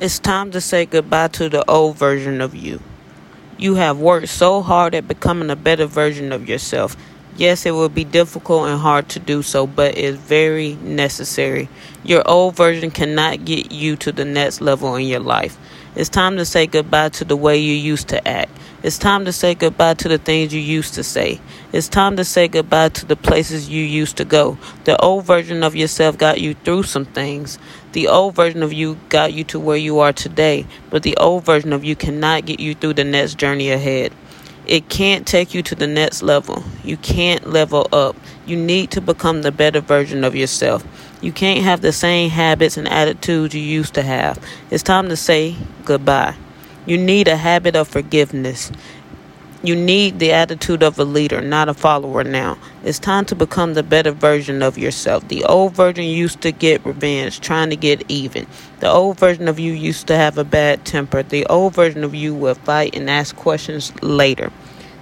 It's 0.00 0.20
time 0.20 0.52
to 0.52 0.60
say 0.60 0.86
goodbye 0.86 1.26
to 1.26 1.48
the 1.48 1.68
old 1.68 1.96
version 1.96 2.40
of 2.40 2.54
you. 2.54 2.80
You 3.58 3.74
have 3.74 3.98
worked 3.98 4.28
so 4.28 4.62
hard 4.62 4.94
at 4.94 5.08
becoming 5.08 5.50
a 5.50 5.56
better 5.56 5.86
version 5.86 6.30
of 6.30 6.48
yourself. 6.48 6.96
Yes, 7.36 7.66
it 7.66 7.72
will 7.72 7.88
be 7.88 8.04
difficult 8.04 8.68
and 8.68 8.78
hard 8.78 9.08
to 9.08 9.18
do 9.18 9.42
so, 9.42 9.66
but 9.66 9.98
it's 9.98 10.16
very 10.16 10.74
necessary. 10.82 11.68
Your 12.04 12.22
old 12.28 12.54
version 12.54 12.92
cannot 12.92 13.44
get 13.44 13.72
you 13.72 13.96
to 13.96 14.12
the 14.12 14.24
next 14.24 14.60
level 14.60 14.94
in 14.94 15.08
your 15.08 15.18
life. 15.18 15.58
It's 15.96 16.08
time 16.08 16.36
to 16.36 16.44
say 16.44 16.68
goodbye 16.68 17.08
to 17.08 17.24
the 17.24 17.36
way 17.36 17.58
you 17.58 17.74
used 17.74 18.06
to 18.10 18.28
act. 18.28 18.56
It's 18.80 18.96
time 18.96 19.24
to 19.24 19.32
say 19.32 19.56
goodbye 19.56 19.94
to 19.94 20.08
the 20.08 20.18
things 20.18 20.54
you 20.54 20.60
used 20.60 20.94
to 20.94 21.02
say. 21.02 21.40
It's 21.72 21.88
time 21.88 22.14
to 22.16 22.24
say 22.24 22.46
goodbye 22.46 22.90
to 22.90 23.06
the 23.06 23.16
places 23.16 23.68
you 23.68 23.82
used 23.82 24.16
to 24.18 24.24
go. 24.24 24.56
The 24.84 24.96
old 25.02 25.24
version 25.24 25.64
of 25.64 25.74
yourself 25.74 26.16
got 26.16 26.40
you 26.40 26.54
through 26.54 26.84
some 26.84 27.04
things. 27.04 27.58
The 27.90 28.06
old 28.06 28.36
version 28.36 28.62
of 28.62 28.72
you 28.72 28.96
got 29.08 29.32
you 29.32 29.42
to 29.44 29.58
where 29.58 29.76
you 29.76 29.98
are 29.98 30.12
today, 30.12 30.64
but 30.90 31.02
the 31.02 31.16
old 31.16 31.44
version 31.44 31.72
of 31.72 31.82
you 31.82 31.96
cannot 31.96 32.46
get 32.46 32.60
you 32.60 32.76
through 32.76 32.94
the 32.94 33.02
next 33.02 33.34
journey 33.34 33.72
ahead. 33.72 34.12
It 34.64 34.88
can't 34.88 35.26
take 35.26 35.54
you 35.54 35.62
to 35.64 35.74
the 35.74 35.88
next 35.88 36.22
level. 36.22 36.62
You 36.84 36.98
can't 36.98 37.50
level 37.50 37.88
up. 37.92 38.14
You 38.46 38.56
need 38.56 38.92
to 38.92 39.00
become 39.00 39.42
the 39.42 39.50
better 39.50 39.80
version 39.80 40.22
of 40.22 40.36
yourself. 40.36 40.86
You 41.20 41.32
can't 41.32 41.64
have 41.64 41.80
the 41.80 41.92
same 41.92 42.30
habits 42.30 42.76
and 42.76 42.86
attitudes 42.86 43.56
you 43.56 43.60
used 43.60 43.94
to 43.94 44.02
have. 44.02 44.38
It's 44.70 44.84
time 44.84 45.08
to 45.08 45.16
say 45.16 45.56
goodbye. 45.84 46.36
You 46.88 46.96
need 46.96 47.28
a 47.28 47.36
habit 47.36 47.76
of 47.76 47.86
forgiveness. 47.86 48.72
You 49.62 49.76
need 49.76 50.20
the 50.20 50.32
attitude 50.32 50.82
of 50.82 50.98
a 50.98 51.04
leader, 51.04 51.42
not 51.42 51.68
a 51.68 51.74
follower 51.74 52.24
now. 52.24 52.56
It's 52.82 52.98
time 52.98 53.26
to 53.26 53.34
become 53.34 53.74
the 53.74 53.82
better 53.82 54.10
version 54.10 54.62
of 54.62 54.78
yourself. 54.78 55.28
The 55.28 55.44
old 55.44 55.74
version 55.74 56.04
used 56.04 56.40
to 56.40 56.50
get 56.50 56.86
revenge, 56.86 57.40
trying 57.40 57.68
to 57.68 57.76
get 57.76 58.10
even. 58.10 58.46
The 58.80 58.88
old 58.88 59.18
version 59.18 59.48
of 59.48 59.58
you 59.58 59.74
used 59.74 60.06
to 60.06 60.16
have 60.16 60.38
a 60.38 60.44
bad 60.44 60.86
temper. 60.86 61.22
The 61.22 61.44
old 61.44 61.74
version 61.74 62.04
of 62.04 62.14
you 62.14 62.34
would 62.34 62.56
fight 62.56 62.96
and 62.96 63.10
ask 63.10 63.36
questions 63.36 63.92
later. 64.02 64.50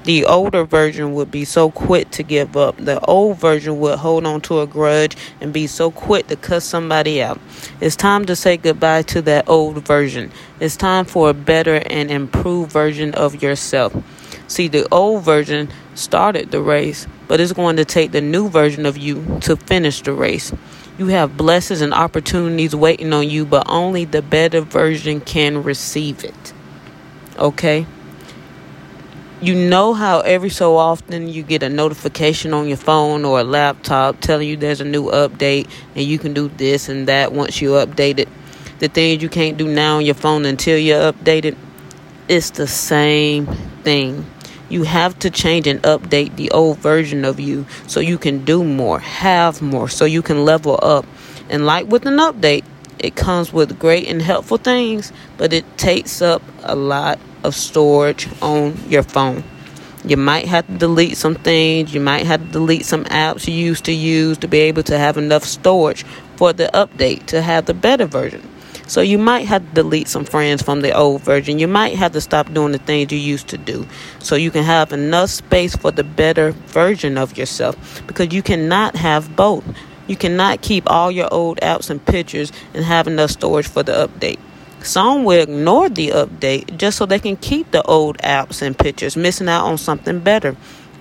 The 0.07 0.25
older 0.25 0.63
version 0.63 1.15
would 1.15 1.33
be 1.33 1.45
so 1.45 1.73
quick 1.73 2.13
to 2.13 2.23
give 2.23 2.57
up. 2.57 2.77
The 2.77 3.01
old 3.07 3.39
version 3.39 3.81
would 3.81 3.99
hold 3.99 4.25
on 4.25 4.41
to 4.43 4.61
a 4.61 4.67
grudge 4.67 5.17
and 5.41 5.53
be 5.53 5.67
so 5.67 5.91
quick 5.91 6.29
to 6.29 6.37
cuss 6.37 6.65
somebody 6.65 7.21
out. 7.21 7.41
It's 7.81 7.97
time 7.97 8.25
to 8.27 8.37
say 8.37 8.57
goodbye 8.57 9.03
to 9.03 9.21
that 9.23 9.49
old 9.49 9.85
version. 9.85 10.31
It's 10.61 10.77
time 10.77 11.07
for 11.07 11.29
a 11.29 11.35
better 11.35 11.83
and 11.87 12.09
improved 12.09 12.71
version 12.71 13.15
of 13.15 13.43
yourself. 13.43 13.97
See, 14.47 14.69
the 14.69 14.87
old 14.95 15.25
version 15.25 15.71
started 15.97 16.53
the 16.53 16.63
race, 16.63 17.09
but 17.27 17.41
it's 17.41 17.53
going 17.53 17.75
to 17.75 17.85
take 17.85 18.13
the 18.13 18.21
new 18.21 18.49
version 18.49 18.87
of 18.87 18.97
you 18.97 19.39
to 19.41 19.57
finish 19.57 20.03
the 20.03 20.13
race. 20.13 20.53
You 20.99 21.09
have 21.09 21.37
blessings 21.37 21.81
and 21.81 21.93
opportunities 21.93 22.77
waiting 22.77 23.13
on 23.13 23.29
you, 23.29 23.45
but 23.45 23.69
only 23.69 24.05
the 24.05 24.23
better 24.23 24.61
version 24.61 25.21
can 25.21 25.65
receive 25.65 26.23
it. 26.23 26.53
Okay? 27.41 27.89
You 29.41 29.55
know 29.55 29.93
how 29.93 30.21
every 30.21 30.49
so 30.49 30.77
often 30.79 31.29
you 31.29 31.43
get 31.43 31.63
a 31.63 31.69
notification 31.69 32.55
on 32.55 32.69
your 32.69 32.79
phone 32.79 33.25
or 33.25 33.41
a 33.41 33.45
laptop 33.45 34.19
telling 34.21 34.49
you 34.49 34.57
there's 34.57 34.81
a 34.81 34.85
new 34.85 35.11
update 35.11 35.69
and 35.95 36.05
you 36.05 36.19
can 36.19 36.33
do 36.33 36.49
this 36.49 36.89
and 36.89 37.07
that 37.09 37.33
once 37.33 37.61
you 37.61 37.71
update 37.73 38.19
it. 38.19 38.29
The 38.79 38.89
things 38.89 39.23
you 39.23 39.29
can't 39.29 39.59
do 39.59 39.69
now 39.69 39.97
on 39.97 40.07
your 40.07 40.15
phone 40.15 40.47
until 40.47 40.79
you're 40.79 41.13
updated, 41.13 41.57
it's 42.29 42.51
the 42.51 42.67
same 42.67 43.47
thing. 43.83 44.25
You 44.71 44.85
have 44.85 45.19
to 45.19 45.31
change 45.31 45.67
and 45.67 45.83
update 45.83 46.37
the 46.37 46.51
old 46.51 46.79
version 46.79 47.25
of 47.25 47.39
you 47.39 47.67
so 47.87 48.01
you 48.01 48.17
can 48.17 48.45
do 48.45 48.65
more, 48.65 48.99
have 49.01 49.61
more, 49.61 49.89
so 49.89 50.07
you 50.07 50.23
can 50.23 50.47
level 50.47 50.79
up. 50.83 51.07
And 51.51 51.67
like 51.67 51.87
with 51.87 52.07
an 52.07 52.17
update, 52.17 52.65
it 52.99 53.17
comes 53.17 53.53
with 53.53 53.79
great 53.79 54.09
and 54.09 54.23
helpful 54.23 54.57
things, 54.57 55.13
but 55.37 55.53
it 55.53 55.65
takes 55.77 56.23
up 56.23 56.43
a 56.63 56.75
lot 56.75 57.19
of 57.47 57.55
storage 57.55 58.29
on 58.43 58.77
your 58.89 59.03
phone. 59.03 59.45
You 60.05 60.17
might 60.17 60.47
have 60.47 60.67
to 60.67 60.75
delete 60.75 61.17
some 61.17 61.35
things. 61.35 61.95
You 61.95 62.01
might 62.01 62.27
have 62.27 62.41
to 62.41 62.53
delete 62.53 62.85
some 62.85 63.05
apps 63.07 63.49
you 63.49 63.55
used 63.55 63.85
to 63.87 63.93
use 63.93 64.39
to 64.39 64.49
be 64.49 64.59
able 64.59 64.83
to 64.85 64.99
have 64.99 65.17
enough 65.17 65.45
storage 65.45 66.05
for 66.37 66.53
the 66.53 66.71
update 66.75 67.27
to 67.27 67.41
have 67.43 67.67
the 67.67 67.75
better 67.75 68.05
version. 68.07 68.49
So 68.87 69.01
you 69.01 69.19
might 69.19 69.49
have 69.49 69.67
to 69.69 69.75
delete 69.75 70.07
some 70.07 70.25
friends 70.25 70.63
from 70.63 70.81
the 70.81 70.93
old 70.93 71.23
version. 71.23 71.59
You 71.59 71.67
might 71.67 71.97
have 71.97 72.13
to 72.13 72.21
stop 72.21 72.53
doing 72.53 72.71
the 72.71 72.79
things 72.79 73.11
you 73.11 73.19
used 73.19 73.49
to 73.49 73.59
do 73.59 73.87
so 74.21 74.37
you 74.37 74.53
can 74.53 74.63
have 74.63 74.93
enough 74.93 75.31
space 75.31 75.75
for 75.75 75.91
the 75.91 76.05
better 76.05 76.53
version 76.53 77.19
of 77.19 77.37
yourself 77.37 78.03
because 78.07 78.33
you 78.33 78.43
cannot 78.43 78.95
have 78.95 79.35
both. 79.35 79.65
You 80.07 80.15
cannot 80.15 80.63
keep 80.63 80.89
all 80.89 81.11
your 81.11 81.33
old 81.35 81.59
apps 81.59 81.91
and 81.91 82.05
pictures 82.05 82.53
and 82.75 82.85
have 82.85 83.09
enough 83.09 83.31
storage 83.33 83.67
for 83.67 83.83
the 83.83 84.07
update. 84.07 84.39
Some 84.83 85.25
will 85.25 85.43
ignore 85.43 85.89
the 85.89 86.09
update 86.09 86.77
just 86.77 86.99
so 86.99 87.07
they 87.07 87.19
can 87.19 87.37
keep 87.37 87.71
the 87.71 87.83
old 87.83 88.19
apps 88.19 88.63
and 88.63 88.79
pictures, 88.79 89.17
missing 89.17 89.49
out 89.49 89.65
on 89.65 89.79
something 89.79 90.21
better. 90.21 90.57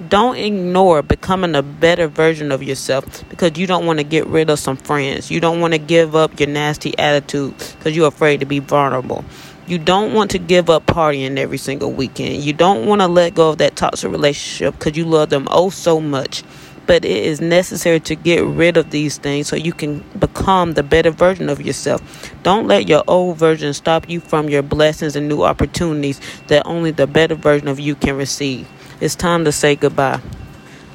Don't 0.09 0.35
ignore 0.35 1.01
becoming 1.01 1.55
a 1.55 1.61
better 1.61 2.07
version 2.07 2.51
of 2.51 2.61
yourself 2.61 3.27
because 3.29 3.57
you 3.57 3.67
don't 3.67 3.85
want 3.85 3.99
to 3.99 4.03
get 4.03 4.27
rid 4.27 4.49
of 4.49 4.59
some 4.59 4.75
friends. 4.75 5.31
You 5.31 5.39
don't 5.39 5.61
want 5.61 5.73
to 5.73 5.77
give 5.77 6.15
up 6.15 6.39
your 6.39 6.49
nasty 6.49 6.97
attitude 6.97 7.57
because 7.57 7.95
you're 7.95 8.07
afraid 8.07 8.41
to 8.41 8.45
be 8.45 8.59
vulnerable. 8.59 9.23
You 9.67 9.77
don't 9.79 10.13
want 10.13 10.31
to 10.31 10.39
give 10.39 10.69
up 10.69 10.85
partying 10.85 11.37
every 11.37 11.57
single 11.57 11.91
weekend. 11.91 12.43
You 12.43 12.53
don't 12.53 12.85
want 12.85 13.01
to 13.01 13.07
let 13.07 13.35
go 13.35 13.51
of 13.51 13.57
that 13.59 13.75
toxic 13.75 14.11
relationship 14.11 14.77
because 14.77 14.97
you 14.97 15.05
love 15.05 15.29
them 15.29 15.47
oh 15.49 15.69
so 15.69 15.99
much 16.01 16.43
but 16.85 17.03
it 17.03 17.23
is 17.23 17.41
necessary 17.41 17.99
to 17.99 18.15
get 18.15 18.43
rid 18.43 18.77
of 18.77 18.91
these 18.91 19.17
things 19.17 19.47
so 19.47 19.55
you 19.55 19.73
can 19.73 20.03
become 20.35 20.73
the 20.73 20.83
better 20.83 21.11
version 21.11 21.49
of 21.49 21.61
yourself. 21.61 22.01
Don't 22.43 22.67
let 22.67 22.87
your 22.87 23.03
old 23.07 23.37
version 23.37 23.73
stop 23.73 24.09
you 24.09 24.19
from 24.19 24.49
your 24.49 24.61
blessings 24.61 25.15
and 25.15 25.27
new 25.27 25.43
opportunities 25.43 26.19
that 26.47 26.63
only 26.65 26.91
the 26.91 27.07
better 27.07 27.35
version 27.35 27.67
of 27.67 27.79
you 27.79 27.95
can 27.95 28.15
receive. 28.17 28.67
It's 28.99 29.15
time 29.15 29.45
to 29.45 29.51
say 29.51 29.75
goodbye. 29.75 30.21